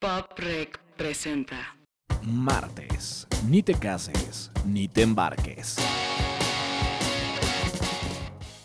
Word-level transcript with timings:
Pop 0.00 0.38
Rec 0.38 0.78
presenta. 0.96 1.76
Martes. 2.22 3.26
Ni 3.48 3.64
te 3.64 3.74
cases, 3.74 4.48
ni 4.64 4.86
te 4.86 5.02
embarques. 5.02 5.74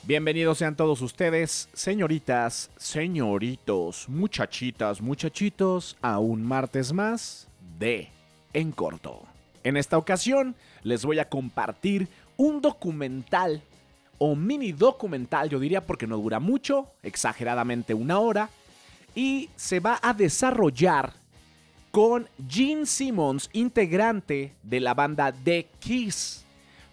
Bienvenidos 0.04 0.59
sean 0.59 0.75
todos 0.75 1.01
ustedes, 1.01 1.69
señoritas, 1.73 2.69
señoritos, 2.77 4.07
muchachitas, 4.09 5.01
muchachitos, 5.01 5.97
a 6.04 6.19
un 6.19 6.43
martes 6.43 6.93
más 6.93 7.47
de 7.79 8.09
En 8.54 8.71
Corto. 8.71 9.23
En 9.63 9.75
esta 9.75 9.97
ocasión 9.97 10.55
les 10.84 11.04
voy 11.04 11.18
a 11.18 11.29
compartir 11.29 12.09
un 12.38 12.61
documental 12.61 13.63
o 14.20 14.36
mini 14.36 14.71
documental, 14.71 15.50
yo 15.50 15.59
diría 15.59 15.81
porque 15.81 16.05
no 16.05 16.18
dura 16.18 16.39
mucho, 16.39 16.86
exageradamente 17.02 17.95
una 17.95 18.20
hora, 18.20 18.52
y 19.15 19.50
se 19.55 19.79
va 19.79 20.00
a 20.00 20.13
desarrollar 20.13 21.23
con 21.94 22.28
Gene 22.50 22.88
Simmons, 22.88 23.52
integrante 23.54 24.52
de 24.63 24.80
la 24.80 24.95
banda 24.95 25.31
The 25.31 25.67
Kiss. 25.77 26.44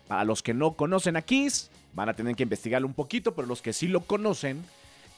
Para 0.06 0.24
los 0.24 0.42
que 0.42 0.52
no 0.52 0.72
conocen 0.72 1.16
a 1.16 1.22
Kiss, 1.22 1.70
van 1.94 2.10
a 2.10 2.14
tener 2.14 2.36
que 2.36 2.42
investigarlo 2.42 2.86
un 2.86 2.92
poquito, 2.92 3.34
pero 3.34 3.48
los 3.48 3.62
que 3.62 3.72
sí 3.72 3.88
lo 3.88 4.02
conocen, 4.02 4.62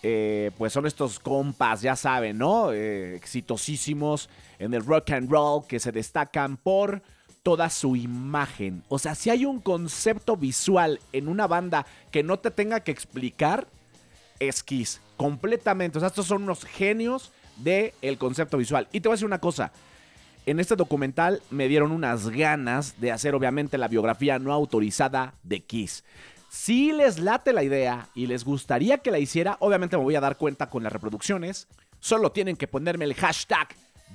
eh, 0.05 0.53
pues 0.57 0.73
son 0.73 0.87
estos 0.87 1.19
compas, 1.19 1.83
ya 1.83 1.97
saben, 1.97 2.39
¿no? 2.39 2.73
Eh, 2.73 3.17
exitosísimos 3.17 4.31
en 4.61 4.73
el 4.73 4.87
rock 4.87 5.11
and 5.11 5.29
roll 5.29 5.67
que 5.67 5.81
se 5.81 5.91
destacan 5.91 6.59
por 6.59 7.03
toda 7.43 7.69
su 7.69 7.97
imagen. 7.97 8.85
O 8.89 9.01
sea, 9.01 9.17
si 9.17 9.31
hay 9.31 9.45
un 9.45 9.59
concepto 9.59 10.37
visual 10.37 11.01
en 11.13 11.27
una 11.27 11.49
banda 11.49 11.87
que 12.13 12.23
no 12.23 12.39
te 12.39 12.53
tenga 12.53 12.79
que 12.79 12.93
explicar, 12.93 13.67
es 14.39 14.63
Kiss. 14.63 15.01
Completamente. 15.17 15.99
O 15.99 16.01
sea, 16.01 16.07
estos 16.07 16.27
son 16.27 16.45
unos 16.45 16.65
genios 16.65 17.33
del 17.57 17.93
el 18.03 18.19
concepto 18.19 18.59
visual. 18.59 18.89
Y 18.93 19.01
te 19.01 19.09
voy 19.09 19.15
a 19.15 19.17
decir 19.17 19.27
una 19.27 19.41
cosa. 19.41 19.73
En 20.45 20.59
este 20.59 20.75
documental 20.75 21.41
me 21.51 21.69
dieron 21.69 21.93
unas 21.93 22.29
ganas 22.29 23.01
de 23.01 23.13
hacer 23.13 23.35
obviamente 23.35 23.79
la 23.79 23.89
biografía 23.89 24.39
no 24.39 24.53
autorizada 24.53 25.35
de 25.45 25.61
Kiss. 25.61 26.05
Si 26.51 26.93
les 26.93 27.19
late 27.19 27.53
la 27.53 27.63
idea 27.63 28.09
y 28.15 28.27
les 28.27 28.45
gustaría 28.45 28.99
que 28.99 29.11
la 29.11 29.19
hiciera, 29.19 29.57
obviamente 29.61 29.97
me 29.97 30.03
voy 30.03 30.17
a 30.17 30.21
dar 30.21 30.37
cuenta 30.37 30.69
con 30.69 30.83
las 30.83 30.93
reproducciones. 30.93 31.69
Solo 32.01 32.33
tienen 32.33 32.57
que 32.57 32.67
ponerme 32.67 33.05
el 33.05 33.15
hashtag 33.15 33.69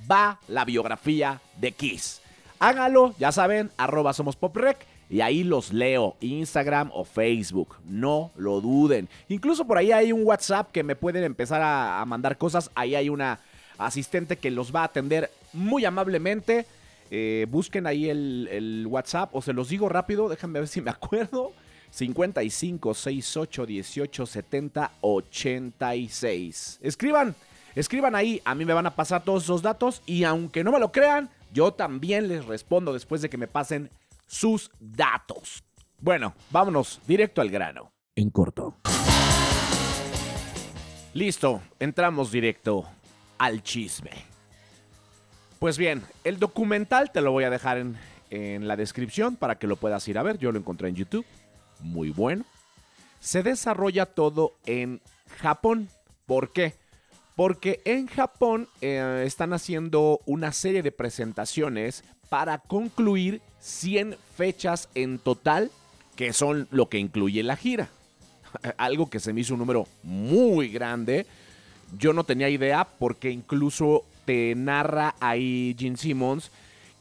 va 0.08 0.38
la 0.48 0.64
biografía 0.64 1.40
de 1.56 1.72
Kiss. 1.72 2.20
Hágalo, 2.58 3.14
ya 3.18 3.32
saben, 3.32 3.70
arroba 3.76 4.12
somos 4.12 4.36
poprec 4.36 4.86
y 5.10 5.20
ahí 5.20 5.42
los 5.42 5.72
leo, 5.72 6.16
Instagram 6.20 6.90
o 6.92 7.04
Facebook, 7.04 7.76
no 7.86 8.30
lo 8.36 8.60
duden. 8.60 9.08
Incluso 9.28 9.66
por 9.66 9.78
ahí 9.78 9.90
hay 9.90 10.12
un 10.12 10.24
WhatsApp 10.24 10.70
que 10.70 10.82
me 10.82 10.96
pueden 10.96 11.24
empezar 11.24 11.62
a, 11.62 12.04
mandar 12.06 12.36
cosas, 12.36 12.70
ahí 12.74 12.94
hay 12.94 13.08
una 13.08 13.40
asistente 13.78 14.36
que 14.36 14.50
los 14.50 14.74
va 14.74 14.82
a 14.82 14.84
atender 14.84 15.30
muy 15.52 15.84
amablemente. 15.84 16.66
Eh, 17.10 17.46
busquen 17.48 17.86
ahí 17.86 18.10
el, 18.10 18.48
el, 18.52 18.86
WhatsApp 18.86 19.34
o 19.34 19.40
se 19.40 19.54
los 19.54 19.70
digo 19.70 19.88
rápido, 19.88 20.28
déjenme 20.28 20.58
ver 20.58 20.68
si 20.68 20.80
me 20.80 20.90
acuerdo. 20.90 21.52
55 21.90 22.92
68 22.92 23.66
18 23.66 24.26
70 24.26 24.90
86. 25.00 26.80
Escriban, 26.82 27.34
escriban 27.74 28.14
ahí, 28.14 28.42
a 28.44 28.54
mí 28.54 28.66
me 28.66 28.74
van 28.74 28.86
a 28.86 28.94
pasar 28.94 29.24
todos 29.24 29.44
esos 29.44 29.62
datos 29.62 30.02
y 30.04 30.24
aunque 30.24 30.62
no 30.62 30.72
me 30.72 30.80
lo 30.80 30.92
crean, 30.92 31.30
yo 31.54 31.72
también 31.72 32.28
les 32.28 32.44
respondo 32.44 32.92
después 32.92 33.22
de 33.22 33.30
que 33.30 33.38
me 33.38 33.48
pasen 33.48 33.88
sus 34.28 34.70
datos. 34.78 35.64
Bueno, 36.00 36.34
vámonos 36.50 37.00
directo 37.08 37.40
al 37.40 37.50
grano. 37.50 37.90
En 38.14 38.30
corto. 38.30 38.76
Listo, 41.14 41.60
entramos 41.80 42.30
directo 42.30 42.86
al 43.38 43.62
chisme. 43.64 44.10
Pues 45.58 45.76
bien, 45.76 46.04
el 46.22 46.38
documental 46.38 47.10
te 47.10 47.20
lo 47.20 47.32
voy 47.32 47.42
a 47.42 47.50
dejar 47.50 47.78
en, 47.78 47.96
en, 48.30 48.68
la 48.68 48.76
descripción 48.76 49.34
para 49.34 49.58
que 49.58 49.66
lo 49.66 49.74
puedas 49.74 50.06
ir 50.06 50.18
a 50.18 50.22
ver. 50.22 50.38
Yo 50.38 50.52
lo 50.52 50.58
encontré 50.58 50.88
en 50.88 50.94
YouTube. 50.94 51.26
Muy 51.80 52.10
bueno. 52.10 52.44
Se 53.18 53.42
desarrolla 53.42 54.06
todo 54.06 54.54
en 54.66 55.00
Japón. 55.40 55.88
¿Por 56.26 56.52
qué? 56.52 56.74
Porque 57.38 57.80
en 57.84 58.08
Japón 58.08 58.66
eh, 58.80 59.22
están 59.24 59.52
haciendo 59.52 60.18
una 60.26 60.50
serie 60.50 60.82
de 60.82 60.90
presentaciones 60.90 62.02
para 62.28 62.58
concluir 62.58 63.40
100 63.60 64.16
fechas 64.36 64.88
en 64.96 65.20
total, 65.20 65.70
que 66.16 66.32
son 66.32 66.66
lo 66.72 66.88
que 66.88 66.98
incluye 66.98 67.44
la 67.44 67.54
gira. 67.54 67.90
Algo 68.76 69.08
que 69.08 69.20
se 69.20 69.32
me 69.32 69.42
hizo 69.42 69.54
un 69.54 69.60
número 69.60 69.86
muy 70.02 70.68
grande. 70.68 71.26
Yo 71.96 72.12
no 72.12 72.24
tenía 72.24 72.48
idea 72.48 72.88
porque 72.98 73.30
incluso 73.30 74.02
te 74.24 74.56
narra 74.56 75.14
ahí 75.20 75.76
Gene 75.78 75.96
Simmons 75.96 76.50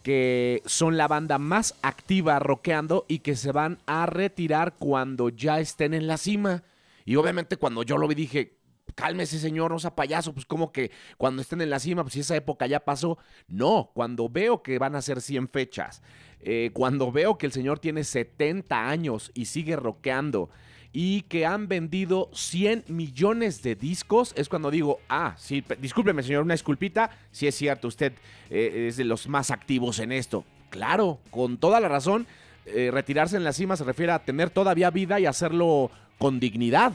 que 0.04 0.62
son 0.68 0.98
la 0.98 1.08
banda 1.08 1.40
más 1.40 1.74
activa 1.82 2.38
rockeando 2.38 3.06
y 3.08 3.20
que 3.20 3.36
se 3.36 3.52
van 3.52 3.80
a 3.88 4.06
retirar 4.06 4.76
cuando 4.78 5.30
ya 5.30 5.60
estén 5.60 5.96
en 5.96 6.06
la 6.06 6.18
cima. 6.18 6.62
Y 7.06 7.16
obviamente 7.16 7.58
cuando 7.58 7.82
yo 7.82 7.98
lo 7.98 8.08
vi 8.08 8.14
dije, 8.14 8.57
cálmese 8.98 9.38
señor, 9.38 9.70
no 9.70 9.78
sea 9.78 9.96
payaso, 9.96 10.34
pues 10.34 10.48
como 10.48 10.72
que 10.72 10.90
cuando 11.18 11.44
estén 11.44 11.62
en 11.62 11.70
la 11.70 11.80
cima, 11.80 12.02
pues 12.02 12.16
si 12.16 12.22
esa 12.22 12.36
época 12.36 12.66
ya 12.66 12.80
pasó. 12.80 13.20
No, 13.48 13.92
cuando 13.94 14.28
veo 14.28 14.64
que 14.64 14.80
van 14.80 14.96
a 14.96 15.04
ser 15.04 15.22
100 15.22 15.50
fechas, 15.50 16.02
eh, 16.42 16.72
cuando 16.74 17.12
veo 17.12 17.38
que 17.38 17.46
el 17.46 17.52
señor 17.52 17.78
tiene 17.78 18.04
70 18.04 18.90
años 18.90 19.32
y 19.36 19.46
sigue 19.46 19.76
rockeando 19.76 20.50
y 20.92 21.22
que 21.24 21.46
han 21.46 21.68
vendido 21.68 22.32
100 22.34 22.86
millones 22.88 23.62
de 23.62 23.76
discos, 23.76 24.34
es 24.36 24.50
cuando 24.50 24.72
digo, 24.72 25.00
ah, 25.10 25.36
sí, 25.38 25.64
discúlpeme 25.80 26.24
señor, 26.24 26.42
una 26.42 26.56
disculpita, 26.56 27.12
si 27.30 27.46
es 27.46 27.54
cierto, 27.54 27.88
usted 27.88 28.14
eh, 28.50 28.88
es 28.88 28.98
de 28.98 29.04
los 29.04 29.28
más 29.28 29.52
activos 29.52 30.00
en 30.00 30.12
esto. 30.12 30.44
Claro, 30.72 31.20
con 31.30 31.58
toda 31.60 31.80
la 31.80 31.88
razón, 31.88 32.26
eh, 32.66 32.90
retirarse 32.92 33.38
en 33.38 33.44
la 33.44 33.54
cima 33.54 33.78
se 33.78 33.84
refiere 33.84 34.12
a 34.12 34.26
tener 34.26 34.50
todavía 34.50 34.90
vida 34.90 35.20
y 35.20 35.28
hacerlo 35.28 35.92
con 36.18 36.40
dignidad. 36.40 36.94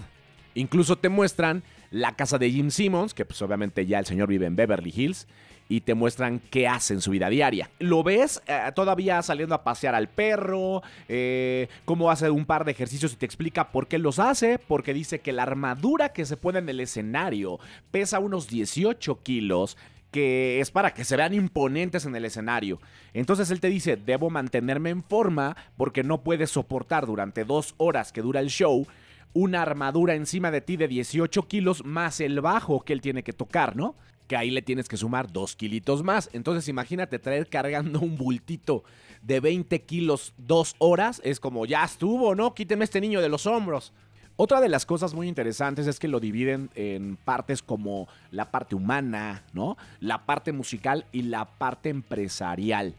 Incluso 0.55 0.99
te 0.99 1.09
muestran 1.09 1.63
la 1.93 2.17
casa 2.17 2.39
de 2.39 2.51
Jim 2.51 2.71
Simmons, 2.71 3.15
que 3.15 3.25
pues 3.25 3.41
obviamente 3.43 3.87
ya 3.87 3.99
el 3.99 4.07
señor 4.07 4.29
vive 4.29 4.47
en 4.47 4.57
Beverly 4.57 4.93
Hills, 4.95 5.29
y 5.69 5.83
te 5.83 5.95
muestran 5.95 6.41
qué 6.51 6.69
hace 6.69 6.95
en 6.95 7.01
su 7.01 7.13
vida 7.13 7.29
diaria. 7.29 7.71
Lo 7.79 8.03
ves 8.03 8.43
eh, 8.47 8.61
todavía 8.75 9.23
saliendo 9.23 9.55
a 9.55 9.65
pasear 9.65 9.95
al 9.95 10.09
perro, 10.09 10.83
eh, 11.09 11.69
cómo 11.85 12.11
hace 12.11 12.29
un 12.31 12.45
par 12.45 12.65
de 12.65 12.73
ejercicios 12.73 13.13
y 13.13 13.17
te 13.17 13.27
explica 13.27 13.71
por 13.71 13.89
qué 13.89 13.99
los 13.99 14.19
hace, 14.19 14.59
porque 14.59 14.93
dice 14.93 15.21
que 15.21 15.33
la 15.33 15.45
armadura 15.45 16.11
que 16.11 16.27
se 16.27 16.37
pone 16.37 16.59
en 16.59 16.69
el 16.69 16.81
escenario 16.81 17.59
pesa 17.91 18.19
unos 18.19 18.49
18 18.49 19.23
kilos, 19.23 19.79
que 20.11 20.61
es 20.61 20.71
para 20.71 20.93
que 20.93 21.05
se 21.05 21.17
vean 21.17 21.33
imponentes 21.33 22.05
en 22.05 22.15
el 22.15 22.27
escenario. 22.27 22.79
Entonces 23.15 23.51
él 23.51 23.61
te 23.61 23.69
dice, 23.69 23.97
debo 23.97 24.29
mantenerme 24.29 24.91
en 24.91 25.03
forma 25.03 25.57
porque 25.79 26.05
no 26.05 26.23
puedes 26.23 26.51
soportar 26.51 27.07
durante 27.07 27.45
dos 27.45 27.75
horas 27.79 28.13
que 28.13 28.21
dura 28.21 28.41
el 28.41 28.49
show 28.49 28.87
una 29.35 29.63
armadura 29.63 30.15
encima 30.15 30.51
de 30.51 30.61
ti 30.61 30.77
de 30.77 30.89
18 30.89 31.49
kilos 31.49 31.85
más 31.85 32.21
el 32.21 32.41
bajo 32.41 32.81
que 32.81 32.93
él 32.93 33.01
tiene 33.01 33.23
que 33.23 33.33
tocar, 33.33 33.77
¿no? 33.77 33.95
Que 34.27 34.37
ahí 34.37 34.51
le 34.51 34.63
tienes 34.63 34.89
que 34.89 34.97
sumar 34.97 35.33
dos 35.33 35.57
kilitos 35.57 36.03
más. 36.03 36.31
Entonces 36.33 36.69
imagínate 36.69 37.19
traer 37.19 37.49
cargando 37.49 38.01
un 38.01 38.17
bultito 38.17 38.85
de 39.23 39.41
20 39.41 39.83
kilos 39.83 40.35
dos 40.37 40.75
horas. 40.79 41.21
Es 41.25 41.41
como, 41.41 41.67
ya 41.67 41.85
estuvo, 41.85 42.35
¿no? 42.35 42.55
Quíteme 42.55 42.85
este 42.85 43.01
niño 43.01 43.21
de 43.21 43.29
los 43.29 43.47
hombros. 43.47 43.93
Otra 44.37 44.61
de 44.61 44.69
las 44.69 44.87
cosas 44.87 45.15
muy 45.15 45.29
interesantes 45.29 45.87
es 45.87 45.99
que 45.99 46.09
lo 46.09 46.19
dividen 46.19 46.71
en 46.75 47.17
partes 47.17 47.63
como 47.63 48.09
la 48.31 48.51
parte 48.51 48.75
humana, 48.75 49.45
¿no? 49.53 49.77
La 50.01 50.25
parte 50.25 50.53
musical 50.53 51.07
y 51.13 51.23
la 51.23 51.45
parte 51.45 51.91
empresarial. 51.91 52.95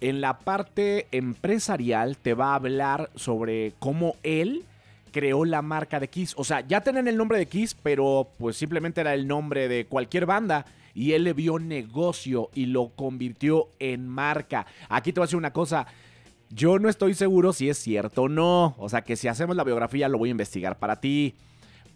En 0.00 0.20
la 0.20 0.38
parte 0.38 1.08
empresarial 1.12 2.16
te 2.16 2.34
va 2.34 2.52
a 2.52 2.54
hablar 2.54 3.10
sobre 3.16 3.74
cómo 3.80 4.14
él 4.22 4.64
creó 5.10 5.44
la 5.44 5.62
marca 5.62 6.00
de 6.00 6.08
Kiss. 6.08 6.34
O 6.36 6.44
sea, 6.44 6.66
ya 6.66 6.80
tenían 6.80 7.08
el 7.08 7.16
nombre 7.16 7.38
de 7.38 7.46
Kiss, 7.46 7.74
pero 7.74 8.28
pues 8.38 8.56
simplemente 8.56 9.00
era 9.00 9.14
el 9.14 9.26
nombre 9.26 9.68
de 9.68 9.86
cualquier 9.86 10.26
banda. 10.26 10.66
Y 10.94 11.12
él 11.12 11.24
le 11.24 11.32
vio 11.32 11.58
negocio 11.58 12.50
y 12.54 12.66
lo 12.66 12.88
convirtió 12.90 13.68
en 13.78 14.08
marca. 14.08 14.66
Aquí 14.88 15.12
te 15.12 15.20
voy 15.20 15.24
a 15.24 15.26
decir 15.26 15.38
una 15.38 15.52
cosa. 15.52 15.86
Yo 16.50 16.78
no 16.78 16.88
estoy 16.88 17.14
seguro 17.14 17.52
si 17.52 17.68
es 17.68 17.78
cierto 17.78 18.22
o 18.22 18.28
no. 18.28 18.74
O 18.78 18.88
sea, 18.88 19.02
que 19.02 19.16
si 19.16 19.28
hacemos 19.28 19.56
la 19.56 19.64
biografía 19.64 20.08
lo 20.08 20.18
voy 20.18 20.30
a 20.30 20.32
investigar 20.32 20.78
para 20.78 21.00
ti. 21.00 21.34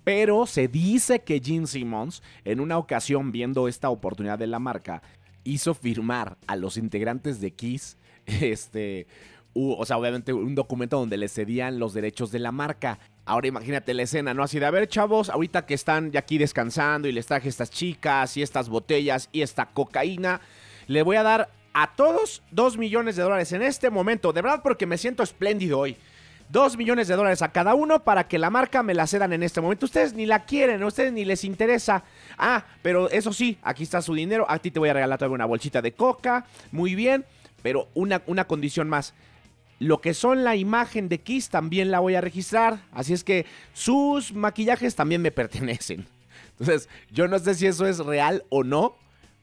Pero 0.05 0.47
se 0.47 0.69
dice 0.69 1.21
que 1.21 1.41
Gene 1.41 1.67
Simmons, 1.67 2.23
en 2.45 2.61
una 2.61 2.79
ocasión 2.79 3.33
viendo 3.33 3.69
esta 3.69 3.89
oportunidad 3.91 4.39
de 4.39 4.47
la 4.47 4.59
marca, 4.59 5.03
hizo 5.45 5.75
firmar 5.75 6.37
a 6.47 6.57
los 6.57 6.77
integrantes 6.77 7.41
de 7.41 7.53
Kiss 7.53 7.97
este, 8.27 9.07
o 9.55 9.85
sea, 9.87 9.99
obviamente 9.99 10.33
un 10.33 10.55
documento 10.55 10.99
donde 10.99 11.17
le 11.17 11.29
cedían 11.29 11.79
los 11.79 11.95
derechos 11.95 12.31
de 12.33 12.41
la 12.41 12.53
marca. 12.53 12.99
Ahora 13.25 13.47
imagínate 13.47 13.95
la 13.95 14.03
escena, 14.03 14.35
¿no? 14.35 14.43
Así 14.43 14.59
de, 14.59 14.67
a 14.67 14.71
ver, 14.71 14.89
chavos, 14.89 15.31
ahorita 15.31 15.65
que 15.67 15.75
están 15.75 16.11
ya 16.11 16.21
aquí 16.21 16.39
descansando 16.39 17.09
y 17.09 17.13
les 17.13 17.27
traje 17.27 17.49
estas 17.49 17.71
chicas 17.71 18.37
y 18.37 18.43
estas 18.43 18.69
botellas 18.69 19.29
y 19.33 19.43
esta 19.43 19.67
cocaína, 19.67 20.41
le 20.87 21.03
voy 21.03 21.17
a 21.17 21.23
dar 21.23 21.51
a 21.73 21.95
todos 21.95 22.43
dos 22.51 22.77
millones 22.77 23.17
de 23.17 23.23
dólares 23.23 23.53
en 23.53 23.63
este 23.63 23.91
momento, 23.91 24.33
de 24.33 24.43
verdad 24.43 24.61
porque 24.63 24.87
me 24.87 24.99
siento 24.99 25.23
espléndido 25.23 25.79
hoy. 25.79 25.97
2 26.51 26.77
millones 26.77 27.09
de 27.09 27.17
dólares 27.17 27.43
a 27.43 27.53
cada 27.53 27.75
uno 27.75 28.05
para 28.05 28.29
que 28.29 28.39
la 28.39 28.51
marca 28.51 28.83
me 28.83 28.95
la 28.95 29.07
cedan 29.07 29.33
en 29.33 29.43
este 29.43 29.61
momento. 29.61 29.87
Ustedes 29.87 30.15
ni 30.15 30.27
la 30.27 30.45
quieren, 30.45 30.83
a 30.83 30.87
ustedes 30.87 31.13
ni 31.13 31.25
les 31.25 31.43
interesa. 31.45 32.05
Ah, 32.37 32.65
pero 32.83 33.09
eso 33.11 33.33
sí, 33.33 33.59
aquí 33.63 33.83
está 33.83 34.03
su 34.03 34.15
dinero. 34.15 34.45
A 34.49 34.59
ti 34.59 34.71
te 34.71 34.79
voy 34.79 34.91
a 34.91 34.93
regalar 34.93 35.19
todavía 35.19 35.37
una 35.37 35.47
bolsita 35.47 35.81
de 35.81 35.93
coca. 35.93 36.45
Muy 36.71 36.95
bien, 36.95 37.25
pero 37.63 37.89
una, 37.95 38.23
una 38.27 38.47
condición 38.47 38.89
más. 38.89 39.15
Lo 39.79 40.01
que 40.01 40.15
son 40.15 40.45
la 40.45 40.57
imagen 40.57 41.09
de 41.09 41.21
Kiss 41.21 41.49
también 41.49 41.91
la 41.91 42.01
voy 42.01 42.15
a 42.15 42.21
registrar. 42.21 42.83
Así 42.93 43.13
es 43.13 43.25
que 43.25 43.47
sus 43.73 44.33
maquillajes 44.33 44.95
también 44.95 45.23
me 45.23 45.31
pertenecen. 45.33 46.07
Entonces, 46.59 46.89
yo 47.11 47.29
no 47.29 47.39
sé 47.39 47.55
si 47.55 47.67
eso 47.67 47.87
es 47.87 47.99
real 47.99 48.45
o 48.49 48.63
no, 48.63 48.97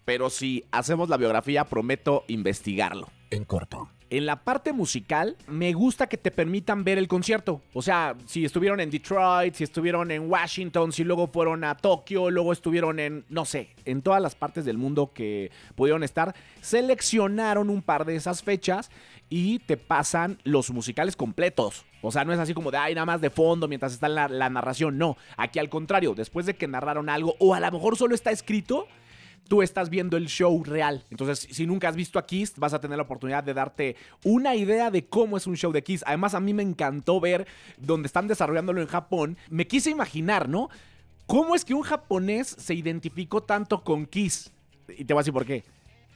pero 0.06 0.30
si 0.30 0.66
hacemos 0.72 1.10
la 1.10 1.18
biografía, 1.18 1.66
prometo 1.66 2.24
investigarlo. 2.28 3.10
En 3.30 3.44
corto. 3.44 3.90
En 4.12 4.26
la 4.26 4.44
parte 4.44 4.74
musical, 4.74 5.38
me 5.48 5.72
gusta 5.72 6.08
que 6.08 6.18
te 6.18 6.32
permitan 6.32 6.84
ver 6.84 6.98
el 6.98 7.08
concierto. 7.08 7.62
O 7.74 7.82
sea, 7.82 8.18
si 8.26 8.44
estuvieron 8.44 8.82
en 8.82 8.92
Detroit, 8.92 9.56
si 9.56 9.64
estuvieron 9.64 10.12
en 10.12 10.30
Washington, 10.30 10.92
si 10.92 11.06
luego 11.06 11.28
fueron 11.28 11.64
a 11.64 11.78
Tokio, 11.78 12.30
luego 12.30 12.52
estuvieron 12.52 13.00
en, 13.00 13.24
no 13.30 13.46
sé, 13.46 13.70
en 13.86 14.02
todas 14.02 14.22
las 14.22 14.36
partes 14.36 14.66
del 14.66 14.78
mundo 14.78 15.14
que 15.14 15.50
pudieron 15.76 16.04
estar, 16.04 16.36
seleccionaron 16.60 17.70
un 17.70 17.82
par 17.82 18.04
de 18.04 18.18
esas 18.18 18.44
fechas 18.44 18.92
y 19.30 19.60
te 19.60 19.78
pasan 19.78 20.40
los 20.44 20.72
musicales 20.72 21.16
completos. 21.16 21.86
O 22.02 22.12
sea, 22.12 22.26
no 22.26 22.34
es 22.34 22.40
así 22.40 22.54
como 22.54 22.70
de, 22.70 22.80
ay, 22.80 22.94
nada 22.94 23.06
más 23.06 23.22
de 23.22 23.30
fondo 23.30 23.70
mientras 23.70 23.94
está 23.94 24.10
la, 24.10 24.28
la 24.28 24.50
narración. 24.50 24.98
No, 24.98 25.16
aquí 25.38 25.58
al 25.58 25.70
contrario, 25.70 26.16
después 26.16 26.46
de 26.46 26.56
que 26.58 26.68
narraron 26.68 27.08
algo, 27.08 27.38
o 27.40 27.54
a 27.54 27.62
lo 27.62 27.72
mejor 27.72 27.96
solo 27.96 28.14
está 28.14 28.32
escrito, 28.32 28.90
tú 29.52 29.62
estás 29.62 29.90
viendo 29.90 30.16
el 30.16 30.30
show 30.30 30.64
real. 30.64 31.04
Entonces, 31.10 31.46
si 31.52 31.68
nunca 31.68 31.90
has 31.90 31.96
visto 31.98 32.18
a 32.18 32.26
Kiss, 32.26 32.54
vas 32.56 32.74
a 32.74 32.80
tener 32.80 32.96
la 32.96 33.04
oportunidad 33.04 33.44
de 33.44 33.54
darte 33.54 33.98
una 34.24 34.56
idea 34.56 34.90
de 34.90 35.08
cómo 35.08 35.36
es 35.36 35.46
un 35.46 35.58
show 35.58 35.74
de 35.74 35.84
Kiss. 35.84 36.06
Además, 36.08 36.36
a 36.36 36.40
mí 36.40 36.54
me 36.54 36.64
encantó 36.64 37.20
ver 37.20 37.46
donde 37.78 38.08
están 38.08 38.30
desarrollándolo 38.30 38.80
en 38.80 38.88
Japón. 38.88 39.36
Me 39.50 39.68
quise 39.68 39.90
imaginar, 39.90 40.48
¿no? 40.48 40.70
¿Cómo 41.26 41.54
es 41.54 41.66
que 41.66 41.74
un 41.74 41.82
japonés 41.82 42.48
se 42.48 42.76
identificó 42.76 43.44
tanto 43.44 43.84
con 43.84 44.06
Kiss? 44.06 44.54
Y 44.88 45.04
te 45.04 45.14
voy 45.14 45.20
a 45.20 45.24
decir 45.24 45.34
por 45.34 45.46
qué. 45.46 45.66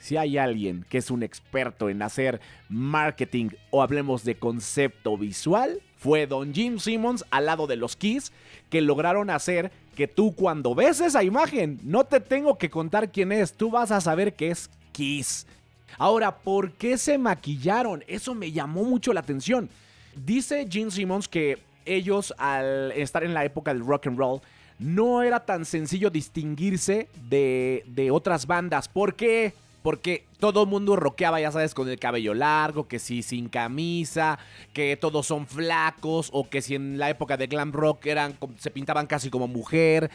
Si 0.05 0.17
hay 0.17 0.37
alguien 0.37 0.85
que 0.87 0.99
es 0.99 1.09
un 1.09 1.23
experto 1.23 1.89
en 1.89 2.03
hacer 2.03 2.39
marketing 2.69 3.49
o 3.71 3.81
hablemos 3.81 4.23
de 4.23 4.35
concepto 4.35 5.17
visual, 5.17 5.81
fue 5.97 6.27
Don 6.27 6.53
Jim 6.53 6.77
Simmons 6.77 7.25
al 7.31 7.47
lado 7.47 7.65
de 7.65 7.75
los 7.75 7.95
Kiss 7.95 8.31
que 8.69 8.81
lograron 8.81 9.31
hacer 9.31 9.71
que 9.95 10.07
tú 10.07 10.35
cuando 10.35 10.75
ves 10.75 10.99
esa 10.99 11.23
imagen, 11.23 11.79
no 11.81 12.03
te 12.03 12.19
tengo 12.19 12.55
que 12.59 12.69
contar 12.69 13.11
quién 13.11 13.31
es, 13.31 13.53
tú 13.53 13.71
vas 13.71 13.89
a 13.89 13.99
saber 13.99 14.35
que 14.35 14.51
es 14.51 14.69
Kiss. 14.91 15.47
Ahora, 15.97 16.37
¿por 16.37 16.73
qué 16.73 16.99
se 16.99 17.17
maquillaron? 17.17 18.03
Eso 18.05 18.35
me 18.35 18.51
llamó 18.51 18.83
mucho 18.83 19.11
la 19.11 19.21
atención. 19.21 19.71
Dice 20.15 20.67
Gene 20.69 20.91
Simmons 20.91 21.27
que 21.27 21.57
ellos 21.83 22.31
al 22.37 22.91
estar 22.91 23.23
en 23.23 23.33
la 23.33 23.43
época 23.43 23.73
del 23.73 23.83
rock 23.83 24.05
and 24.05 24.19
roll, 24.19 24.39
no 24.77 25.23
era 25.23 25.39
tan 25.39 25.65
sencillo 25.65 26.11
distinguirse 26.11 27.07
de, 27.27 27.83
de 27.87 28.11
otras 28.11 28.45
bandas. 28.45 28.87
¿Por 28.87 29.15
qué? 29.15 29.55
Porque 29.85 30.25
todo 30.39 30.65
mundo 30.65 30.95
rockeaba, 30.95 31.39
ya 31.39 31.51
sabes, 31.51 31.75
con 31.75 31.87
el 31.87 31.99
cabello 31.99 32.33
largo, 32.33 32.87
que 32.87 32.97
si 32.97 33.21
sin 33.21 33.49
camisa, 33.49 34.39
que 34.73 34.97
todos 34.97 35.27
son 35.27 35.45
flacos, 35.45 36.29
o 36.33 36.49
que 36.49 36.63
si 36.63 36.73
en 36.73 36.97
la 36.97 37.11
época 37.11 37.37
de 37.37 37.45
glam 37.45 37.71
rock 37.71 38.07
eran, 38.07 38.35
se 38.57 38.71
pintaban 38.71 39.05
casi 39.05 39.29
como 39.29 39.47
mujer. 39.47 40.09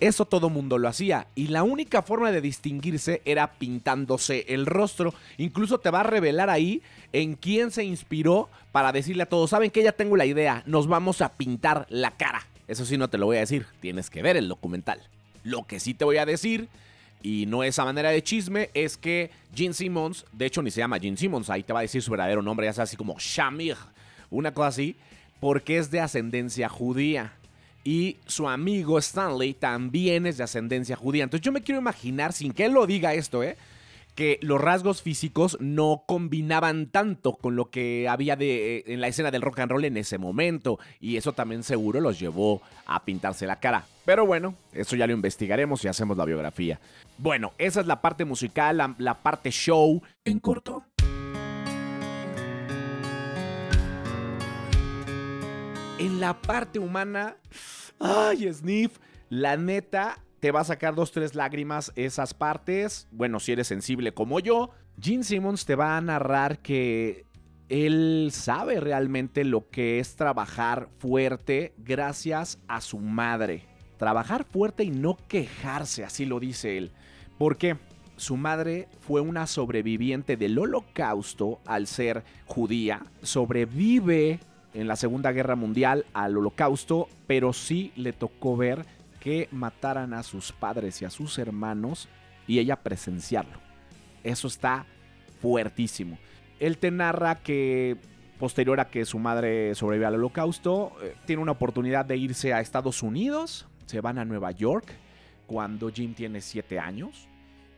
Eso 0.00 0.24
todo 0.24 0.50
mundo 0.50 0.76
lo 0.76 0.88
hacía. 0.88 1.28
Y 1.36 1.46
la 1.46 1.62
única 1.62 2.02
forma 2.02 2.32
de 2.32 2.40
distinguirse 2.40 3.22
era 3.24 3.52
pintándose 3.52 4.44
el 4.48 4.66
rostro. 4.66 5.14
Incluso 5.38 5.78
te 5.78 5.90
va 5.90 6.00
a 6.00 6.02
revelar 6.02 6.50
ahí 6.50 6.82
en 7.12 7.36
quién 7.36 7.70
se 7.70 7.84
inspiró 7.84 8.48
para 8.72 8.90
decirle 8.90 9.22
a 9.22 9.26
todos, 9.26 9.50
saben 9.50 9.70
que 9.70 9.84
ya 9.84 9.92
tengo 9.92 10.16
la 10.16 10.26
idea, 10.26 10.64
nos 10.66 10.88
vamos 10.88 11.20
a 11.20 11.28
pintar 11.28 11.86
la 11.90 12.10
cara. 12.10 12.44
Eso 12.66 12.84
sí 12.84 12.98
no 12.98 13.08
te 13.08 13.18
lo 13.18 13.26
voy 13.26 13.36
a 13.36 13.40
decir, 13.46 13.66
tienes 13.78 14.10
que 14.10 14.20
ver 14.20 14.36
el 14.36 14.48
documental. 14.48 15.00
Lo 15.44 15.62
que 15.62 15.78
sí 15.78 15.94
te 15.94 16.04
voy 16.04 16.16
a 16.16 16.26
decir 16.26 16.68
y 17.22 17.46
no 17.46 17.62
esa 17.62 17.84
manera 17.84 18.10
de 18.10 18.22
chisme, 18.22 18.70
es 18.74 18.96
que 18.96 19.30
Gene 19.54 19.74
Simmons, 19.74 20.24
de 20.32 20.46
hecho 20.46 20.62
ni 20.62 20.70
se 20.70 20.80
llama 20.80 20.98
Gene 20.98 21.16
Simmons, 21.16 21.50
ahí 21.50 21.62
te 21.62 21.72
va 21.72 21.80
a 21.80 21.82
decir 21.82 22.02
su 22.02 22.10
verdadero 22.10 22.42
nombre, 22.42 22.66
ya 22.66 22.72
sea 22.72 22.84
así 22.84 22.96
como 22.96 23.16
Shamir, 23.18 23.76
una 24.30 24.52
cosa 24.52 24.68
así, 24.68 24.96
porque 25.40 25.78
es 25.78 25.90
de 25.90 26.00
ascendencia 26.00 26.68
judía. 26.68 27.34
Y 27.84 28.18
su 28.26 28.48
amigo 28.48 28.98
Stanley 28.98 29.54
también 29.54 30.26
es 30.26 30.36
de 30.36 30.44
ascendencia 30.44 30.94
judía. 30.94 31.24
Entonces 31.24 31.44
yo 31.44 31.50
me 31.50 31.62
quiero 31.62 31.80
imaginar, 31.80 32.32
sin 32.32 32.52
que 32.52 32.64
él 32.64 32.72
lo 32.72 32.86
diga 32.86 33.14
esto, 33.14 33.42
¿eh? 33.42 33.56
Que 34.14 34.38
los 34.42 34.60
rasgos 34.60 35.02
físicos 35.02 35.56
no 35.60 36.04
combinaban 36.06 36.86
tanto 36.86 37.36
con 37.36 37.56
lo 37.56 37.70
que 37.70 38.08
había 38.08 38.36
de, 38.36 38.78
eh, 38.78 38.84
en 38.86 39.00
la 39.00 39.08
escena 39.08 39.30
del 39.30 39.42
rock 39.42 39.60
and 39.60 39.72
roll 39.72 39.84
en 39.84 39.96
ese 39.96 40.18
momento. 40.18 40.78
Y 41.00 41.16
eso 41.16 41.32
también 41.32 41.62
seguro 41.62 42.00
los 42.00 42.18
llevó 42.18 42.62
a 42.86 43.04
pintarse 43.04 43.46
la 43.46 43.60
cara. 43.60 43.86
Pero 44.04 44.26
bueno, 44.26 44.54
eso 44.72 44.96
ya 44.96 45.06
lo 45.06 45.12
investigaremos 45.12 45.84
y 45.84 45.88
hacemos 45.88 46.16
la 46.16 46.24
biografía. 46.24 46.80
Bueno, 47.18 47.52
esa 47.58 47.80
es 47.80 47.86
la 47.86 48.00
parte 48.00 48.24
musical, 48.24 48.76
la, 48.76 48.94
la 48.98 49.22
parte 49.22 49.50
show. 49.50 50.02
En 50.24 50.40
corto. 50.40 50.84
En 55.98 56.18
la 56.20 56.40
parte 56.40 56.80
humana, 56.80 57.36
ay, 58.00 58.52
Sniff, 58.52 58.98
la 59.28 59.56
neta, 59.56 60.18
te 60.42 60.50
va 60.50 60.58
a 60.58 60.64
sacar 60.64 60.96
dos, 60.96 61.12
tres 61.12 61.36
lágrimas 61.36 61.92
esas 61.94 62.34
partes. 62.34 63.06
Bueno, 63.12 63.38
si 63.38 63.52
eres 63.52 63.68
sensible 63.68 64.12
como 64.12 64.40
yo, 64.40 64.70
Gene 65.00 65.22
Simmons 65.22 65.64
te 65.64 65.76
va 65.76 65.96
a 65.96 66.00
narrar 66.00 66.58
que 66.58 67.26
él 67.68 68.30
sabe 68.32 68.80
realmente 68.80 69.44
lo 69.44 69.70
que 69.70 70.00
es 70.00 70.16
trabajar 70.16 70.88
fuerte 70.98 71.74
gracias 71.78 72.58
a 72.66 72.80
su 72.80 72.98
madre. 72.98 73.66
Trabajar 73.98 74.42
fuerte 74.42 74.82
y 74.82 74.90
no 74.90 75.16
quejarse, 75.28 76.02
así 76.02 76.24
lo 76.24 76.40
dice 76.40 76.76
él. 76.76 76.90
Porque 77.38 77.76
su 78.16 78.36
madre 78.36 78.88
fue 78.98 79.20
una 79.20 79.46
sobreviviente 79.46 80.36
del 80.36 80.58
holocausto 80.58 81.60
al 81.66 81.86
ser 81.86 82.24
judía. 82.46 83.04
Sobrevive 83.22 84.40
en 84.74 84.88
la 84.88 84.96
Segunda 84.96 85.30
Guerra 85.30 85.54
Mundial 85.54 86.04
al 86.12 86.36
holocausto, 86.36 87.08
pero 87.28 87.52
sí 87.52 87.92
le 87.94 88.12
tocó 88.12 88.56
ver 88.56 88.84
que 89.22 89.48
mataran 89.52 90.14
a 90.14 90.24
sus 90.24 90.50
padres 90.50 91.00
y 91.00 91.04
a 91.04 91.10
sus 91.10 91.38
hermanos 91.38 92.08
y 92.48 92.58
ella 92.58 92.82
presenciarlo. 92.82 93.60
Eso 94.24 94.48
está 94.48 94.84
fuertísimo. 95.40 96.18
Él 96.58 96.76
te 96.78 96.90
narra 96.90 97.36
que 97.36 97.98
posterior 98.40 98.80
a 98.80 98.90
que 98.90 99.04
su 99.04 99.20
madre 99.20 99.76
sobrevive 99.76 100.06
al 100.06 100.16
holocausto, 100.16 100.96
eh, 101.00 101.14
tiene 101.24 101.40
una 101.40 101.52
oportunidad 101.52 102.04
de 102.04 102.16
irse 102.16 102.52
a 102.52 102.60
Estados 102.60 103.04
Unidos, 103.04 103.68
se 103.86 104.00
van 104.00 104.18
a 104.18 104.24
Nueva 104.24 104.50
York 104.50 104.86
cuando 105.46 105.88
Jim 105.92 106.14
tiene 106.14 106.40
7 106.40 106.80
años 106.80 107.28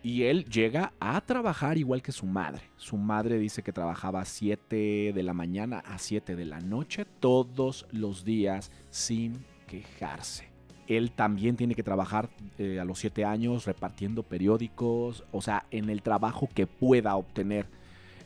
y 0.02 0.22
él 0.22 0.46
llega 0.46 0.94
a 0.98 1.20
trabajar 1.20 1.76
igual 1.76 2.00
que 2.00 2.12
su 2.12 2.24
madre. 2.24 2.62
Su 2.76 2.96
madre 2.96 3.36
dice 3.36 3.62
que 3.62 3.72
trabajaba 3.72 4.24
7 4.24 5.12
de 5.14 5.22
la 5.22 5.34
mañana 5.34 5.80
a 5.80 5.98
7 5.98 6.36
de 6.36 6.44
la 6.46 6.60
noche 6.60 7.04
todos 7.20 7.86
los 7.90 8.24
días 8.24 8.70
sin 8.88 9.44
quejarse 9.66 10.53
él 10.88 11.10
también 11.10 11.56
tiene 11.56 11.74
que 11.74 11.82
trabajar 11.82 12.28
eh, 12.58 12.78
a 12.80 12.84
los 12.84 12.98
siete 12.98 13.24
años 13.24 13.64
repartiendo 13.66 14.22
periódicos, 14.22 15.24
o 15.32 15.42
sea, 15.42 15.64
en 15.70 15.90
el 15.90 16.02
trabajo 16.02 16.48
que 16.54 16.66
pueda 16.66 17.16
obtener. 17.16 17.66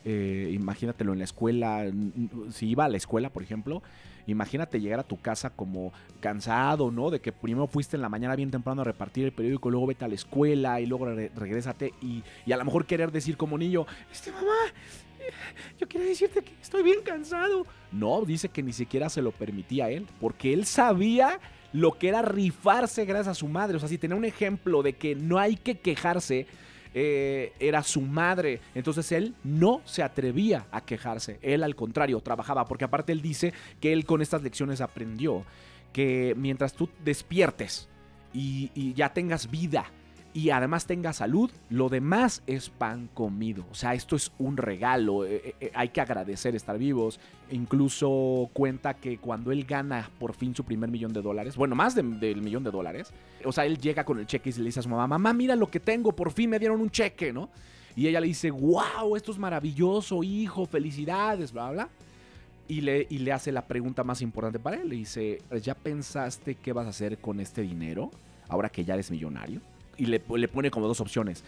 Eh, 0.05 0.51
imagínatelo 0.53 1.11
en 1.13 1.19
la 1.19 1.25
escuela, 1.25 1.85
si 2.51 2.69
iba 2.69 2.85
a 2.85 2.89
la 2.89 2.97
escuela, 2.97 3.29
por 3.29 3.43
ejemplo, 3.43 3.83
imagínate 4.27 4.79
llegar 4.79 4.99
a 4.99 5.03
tu 5.03 5.19
casa 5.19 5.49
como 5.49 5.91
cansado, 6.21 6.89
¿no? 6.89 7.09
De 7.09 7.19
que 7.19 7.31
primero 7.31 7.67
fuiste 7.67 7.97
en 7.97 8.01
la 8.01 8.09
mañana 8.09 8.35
bien 8.35 8.49
temprano 8.49 8.81
a 8.81 8.85
repartir 8.85 9.25
el 9.25 9.33
periódico, 9.33 9.69
luego 9.69 9.87
vete 9.87 10.05
a 10.05 10.07
la 10.07 10.15
escuela 10.15 10.79
y 10.79 10.85
luego 10.85 11.05
re 11.05 11.31
regrésate 11.35 11.93
y, 12.01 12.23
y, 12.45 12.51
a 12.51 12.57
lo 12.57 12.65
mejor 12.65 12.85
querer 12.85 13.11
decir 13.11 13.35
como 13.35 13.57
niño, 13.57 13.85
este 14.11 14.31
mamá, 14.31 14.55
yo 15.77 15.87
quiero 15.87 16.05
decirte 16.05 16.41
que 16.43 16.53
estoy 16.61 16.83
bien 16.83 17.01
cansado. 17.03 17.65
No, 17.91 18.23
dice 18.25 18.49
que 18.49 18.63
ni 18.63 18.73
siquiera 18.73 19.09
se 19.09 19.21
lo 19.21 19.31
permitía 19.31 19.89
él, 19.89 20.07
porque 20.19 20.53
él 20.53 20.65
sabía 20.65 21.39
lo 21.73 21.97
que 21.97 22.09
era 22.09 22.21
rifarse 22.21 23.05
gracias 23.05 23.27
a 23.27 23.39
su 23.39 23.47
madre. 23.47 23.77
O 23.77 23.79
sea, 23.79 23.89
si 23.89 23.97
tenía 23.97 24.15
un 24.15 24.25
ejemplo 24.25 24.81
de 24.81 24.93
que 24.93 25.15
no 25.15 25.37
hay 25.37 25.55
que 25.55 25.79
quejarse, 25.79 26.47
eh, 26.93 27.53
era 27.59 27.83
su 27.83 28.01
madre. 28.01 28.61
Entonces 28.73 29.11
él 29.11 29.35
no 29.43 29.81
se 29.85 30.03
atrevía 30.03 30.67
a 30.71 30.81
quejarse. 30.81 31.39
Él 31.41 31.63
al 31.63 31.75
contrario, 31.75 32.19
trabajaba. 32.21 32.65
Porque 32.65 32.85
aparte 32.85 33.11
él 33.11 33.21
dice 33.21 33.53
que 33.79 33.93
él 33.93 34.05
con 34.05 34.21
estas 34.21 34.41
lecciones 34.41 34.81
aprendió 34.81 35.45
que 35.93 36.33
mientras 36.37 36.73
tú 36.73 36.89
despiertes 37.03 37.87
y, 38.33 38.71
y 38.73 38.93
ya 38.93 39.13
tengas 39.13 39.49
vida 39.49 39.85
y 40.33 40.51
además 40.51 40.85
tenga 40.85 41.11
salud, 41.11 41.49
lo 41.69 41.89
demás 41.89 42.43
es 42.45 42.69
pan 42.69 43.09
comido. 43.13 43.65
O 43.71 43.75
sea, 43.75 43.95
esto 43.95 44.15
es 44.15 44.31
un 44.37 44.57
regalo. 44.57 45.25
Eh, 45.25 45.55
eh, 45.59 45.71
hay 45.73 45.89
que 45.89 46.01
agradecer 46.01 46.55
estar 46.55 46.77
vivos. 46.77 47.19
Incluso 47.51 48.49
cuenta 48.53 48.93
que 48.93 49.17
cuando 49.17 49.51
él 49.51 49.63
gana 49.65 50.09
por 50.19 50.35
fin 50.35 50.55
su 50.55 50.63
primer 50.63 50.89
millón 50.91 51.13
de 51.13 51.23
dólares, 51.23 51.55
bueno, 51.55 51.75
más 51.75 51.95
del 51.95 52.19
de, 52.19 52.35
millón 52.35 52.63
de 52.63 52.69
dólares, 52.69 53.11
o 53.43 53.51
sea, 53.51 53.65
él 53.65 53.79
llega 53.79 54.03
con 54.03 54.19
el 54.19 54.27
cheque 54.27 54.51
y 54.51 54.53
le 54.53 54.65
dice 54.65 54.81
a 54.81 54.83
su 54.83 54.89
mamá, 54.89 55.07
mamá, 55.07 55.33
mira 55.33 55.55
lo 55.55 55.69
que 55.71 55.79
tengo, 55.79 56.11
por 56.11 56.31
fin 56.31 56.51
me 56.51 56.59
dieron 56.59 56.79
un 56.79 56.91
cheque, 56.91 57.33
¿no? 57.33 57.49
Y 57.95 58.07
ella 58.07 58.21
le 58.21 58.27
dice, 58.27 58.51
wow, 58.51 59.15
esto 59.15 59.31
es 59.31 59.39
maravilloso, 59.39 60.23
hijo, 60.23 60.67
felicidades, 60.67 61.51
bla, 61.51 61.71
bla. 61.71 61.89
y 62.67 62.81
le, 62.81 63.07
y 63.09 63.17
le 63.17 63.31
hace 63.31 63.51
la 63.51 63.65
pregunta 63.65 64.03
más 64.03 64.21
importante 64.21 64.59
para 64.59 64.77
él. 64.77 64.89
Le 64.89 64.95
dice, 64.95 65.41
¿ya 65.59 65.73
pensaste 65.73 66.53
qué 66.53 66.71
vas 66.71 66.85
a 66.85 66.89
hacer 66.89 67.17
con 67.17 67.39
este 67.39 67.63
dinero 67.63 68.11
ahora 68.47 68.69
que 68.69 68.85
ya 68.85 68.93
eres 68.93 69.09
millonario? 69.09 69.59
Y 69.99 70.07
le, 70.07 70.23
le 70.35 70.47
pone 70.47 70.71
como 70.71 70.87
dos 70.87 71.01
opciones. 71.01 71.43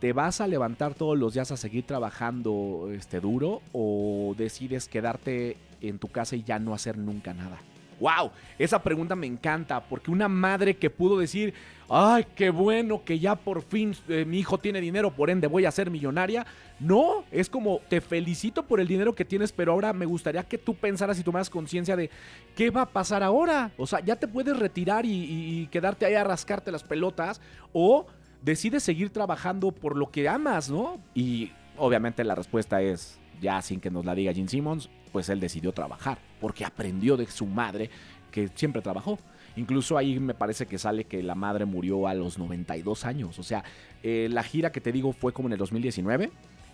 ¿Te 0.00 0.12
vas 0.12 0.40
a 0.40 0.46
levantar 0.46 0.94
todos 0.94 1.18
los 1.18 1.34
días 1.34 1.50
a 1.52 1.56
seguir 1.56 1.84
trabajando 1.84 2.88
este, 2.92 3.20
duro 3.20 3.60
o 3.72 4.34
decides 4.38 4.88
quedarte 4.88 5.56
en 5.80 5.98
tu 5.98 6.08
casa 6.08 6.36
y 6.36 6.42
ya 6.42 6.58
no 6.58 6.72
hacer 6.72 6.96
nunca 6.96 7.34
nada? 7.34 7.58
¡Wow! 8.00 8.30
Esa 8.58 8.82
pregunta 8.82 9.16
me 9.16 9.26
encanta 9.26 9.80
porque 9.80 10.10
una 10.10 10.28
madre 10.28 10.76
que 10.76 10.90
pudo 10.90 11.18
decir, 11.18 11.54
¡ay, 11.88 12.26
qué 12.34 12.50
bueno 12.50 13.02
que 13.04 13.18
ya 13.18 13.36
por 13.36 13.62
fin 13.62 13.94
eh, 14.08 14.24
mi 14.24 14.38
hijo 14.38 14.58
tiene 14.58 14.80
dinero, 14.80 15.10
por 15.10 15.30
ende 15.30 15.46
voy 15.46 15.64
a 15.64 15.70
ser 15.70 15.90
millonaria! 15.90 16.46
No, 16.78 17.24
es 17.30 17.48
como, 17.48 17.80
te 17.88 18.00
felicito 18.00 18.62
por 18.64 18.80
el 18.80 18.88
dinero 18.88 19.14
que 19.14 19.24
tienes, 19.24 19.50
pero 19.52 19.72
ahora 19.72 19.92
me 19.92 20.04
gustaría 20.04 20.42
que 20.42 20.58
tú 20.58 20.74
pensaras 20.74 21.18
y 21.18 21.22
tomaras 21.22 21.48
conciencia 21.48 21.96
de 21.96 22.10
qué 22.54 22.70
va 22.70 22.82
a 22.82 22.86
pasar 22.86 23.22
ahora. 23.22 23.70
O 23.78 23.86
sea, 23.86 24.00
ya 24.00 24.16
te 24.16 24.28
puedes 24.28 24.58
retirar 24.58 25.06
y, 25.06 25.10
y 25.10 25.66
quedarte 25.68 26.04
ahí 26.04 26.14
a 26.14 26.24
rascarte 26.24 26.70
las 26.70 26.82
pelotas 26.82 27.40
o 27.72 28.06
decides 28.42 28.82
seguir 28.82 29.10
trabajando 29.10 29.72
por 29.72 29.96
lo 29.96 30.10
que 30.10 30.28
amas, 30.28 30.70
¿no? 30.70 31.00
Y 31.14 31.50
obviamente 31.78 32.24
la 32.24 32.34
respuesta 32.34 32.82
es, 32.82 33.18
ya 33.40 33.60
sin 33.62 33.80
que 33.80 33.90
nos 33.90 34.04
la 34.04 34.14
diga 34.14 34.32
Gene 34.32 34.48
Simmons, 34.48 34.90
pues 35.16 35.30
él 35.30 35.40
decidió 35.40 35.72
trabajar, 35.72 36.18
porque 36.42 36.66
aprendió 36.66 37.16
de 37.16 37.24
su 37.24 37.46
madre 37.46 37.88
que 38.30 38.50
siempre 38.54 38.82
trabajó. 38.82 39.18
Incluso 39.56 39.96
ahí 39.96 40.20
me 40.20 40.34
parece 40.34 40.66
que 40.66 40.76
sale 40.76 41.04
que 41.04 41.22
la 41.22 41.34
madre 41.34 41.64
murió 41.64 42.06
a 42.06 42.12
los 42.12 42.36
92 42.36 43.06
años. 43.06 43.38
O 43.38 43.42
sea, 43.42 43.64
eh, 44.02 44.28
la 44.30 44.42
gira 44.42 44.72
que 44.72 44.82
te 44.82 44.92
digo 44.92 45.14
fue 45.14 45.32
como 45.32 45.48
en 45.48 45.54
el 45.54 45.58
2019 45.58 46.30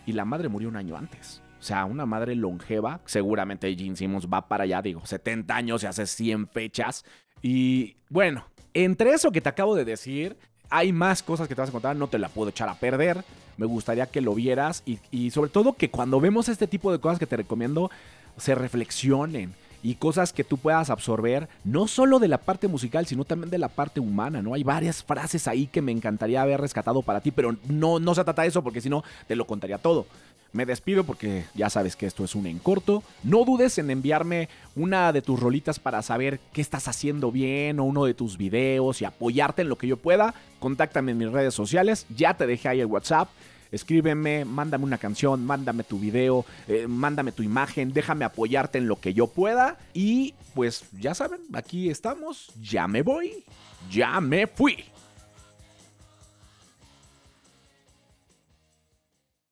y 0.07 0.13
la 0.13 0.25
madre 0.25 0.49
murió 0.49 0.69
un 0.69 0.75
año 0.75 0.97
antes. 0.97 1.41
O 1.61 1.63
sea, 1.63 1.85
una 1.85 2.05
madre 2.05 2.35
longeva. 2.35 3.01
Seguramente 3.05 3.73
Gene 3.77 3.95
Simmons 3.95 4.27
va 4.27 4.49
para 4.49 4.65
allá, 4.65 4.83
digo, 4.83 5.07
70 5.07 5.55
años 5.55 5.85
y 5.85 5.87
hace 5.87 6.05
100 6.05 6.49
fechas. 6.49 7.05
Y 7.43 7.95
bueno, 8.09 8.47
entre 8.75 9.11
eso 9.11 9.31
que 9.31 9.41
te 9.41 9.51
acabo 9.51 9.77
de 9.77 9.85
decir, 9.85 10.37
hay 10.69 10.93
más 10.93 11.23
cosas 11.23 11.47
que 11.47 11.55
te 11.55 11.61
vas 11.61 11.69
a 11.69 11.73
contar, 11.73 11.95
no 11.95 12.09
te 12.09 12.19
la 12.19 12.29
puedo 12.29 12.51
echar 12.51 12.69
a 12.69 12.75
perder. 12.75 13.23
Me 13.57 13.67
gustaría 13.67 14.07
que 14.07 14.21
lo 14.21 14.35
vieras 14.35 14.83
y, 14.85 14.99
y 15.13 15.31
sobre 15.31 15.51
todo 15.51 15.75
que 15.75 15.91
cuando 15.91 16.19
vemos 16.19 16.49
este 16.49 16.67
tipo 16.67 16.91
de 16.91 16.99
cosas 16.99 17.21
que 17.21 17.27
te 17.27 17.37
recomiendo, 17.37 17.91
se 18.37 18.55
reflexionen 18.55 19.55
y 19.83 19.97
cosas 19.97 20.33
que 20.33 20.45
tú 20.45 20.59
puedas 20.59 20.91
absorber, 20.91 21.49
no 21.65 21.89
solo 21.89 22.19
de 22.19 22.29
la 22.29 22.39
parte 22.39 22.69
musical, 22.69 23.07
sino 23.07 23.25
también 23.25 23.51
de 23.51 23.59
la 23.59 23.69
parte 23.69 24.01
humana, 24.01 24.41
¿no? 24.41 24.55
Hay 24.55 24.63
varias 24.63 25.03
frases 25.03 25.49
ahí 25.49 25.67
que 25.67 25.83
me 25.83 25.93
encantaría 25.93 26.43
haber 26.43 26.61
rescatado 26.61 27.03
para 27.03 27.21
ti, 27.21 27.33
pero 27.33 27.57
no, 27.69 27.99
no 27.99 28.15
se 28.15 28.25
trata 28.25 28.43
de 28.43 28.49
eso 28.49 28.63
porque 28.63 28.81
si 28.81 28.89
no, 28.89 29.03
te 29.27 29.35
lo 29.35 29.47
contaría 29.47 29.79
todo. 29.79 30.07
Me 30.53 30.67
despido 30.67 31.05
porque 31.05 31.45
ya 31.55 31.71
sabes 31.71 31.97
que 31.97 32.05
esto 32.05 32.25
es 32.25 32.35
un 32.35 32.47
en 32.47 32.59
corto. 32.59 33.03
No 33.23 33.45
dudes 33.45 33.79
en 33.79 33.91
enviarme 33.91 34.51
una 34.77 35.11
de 35.11 35.23
tus 35.23 35.41
rolitas 35.41 35.79
para 35.79 36.03
saber 36.03 36.41
qué 36.53 36.61
estás 36.61 36.89
haciendo 36.89 37.33
bien 37.33 37.81
o 37.81 37.85
uno 37.85 38.05
de 38.05 38.13
tus 38.13 38.37
videos 38.37 39.01
y 39.01 39.07
apoyarte 39.07 39.63
en 39.63 39.71
lo 39.71 39.79
que 39.79 39.87
yo 39.87 39.97
pueda. 39.97 40.35
Contáctame 40.61 41.13
en 41.13 41.19
mis 41.19 41.33
redes 41.33 41.55
sociales. 41.55 42.05
Ya 42.15 42.35
te 42.35 42.47
dejé 42.47 42.69
ahí 42.69 42.81
el 42.81 42.87
WhatsApp 42.87 43.31
escríbeme, 43.73 44.45
mándame 44.45 44.85
una 44.85 44.99
canción, 44.99 45.45
mándame 45.45 45.83
tu 45.83 45.99
video, 45.99 46.45
eh, 46.69 46.87
mándame 46.87 47.33
tu 47.33 47.43
imagen, 47.43 47.93
déjame 47.93 48.25
apoyarte 48.25 48.79
en 48.79 48.87
lo 48.87 49.01
que 49.01 49.15
yo 49.15 49.27
pueda. 49.27 49.79
Y 49.95 50.35
pues 50.55 50.85
ya 50.93 51.15
saben, 51.15 51.41
aquí 51.53 51.91
estamos, 51.91 52.53
ya 52.61 52.87
me 52.87 53.03
voy, 53.03 53.45
ya 53.91 54.21
me 54.21 54.47
fui. 54.47 54.85